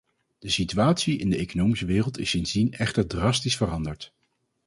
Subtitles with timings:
[0.39, 4.13] De situatie in de economische wereld is sindsdien echter drastisch veranderd.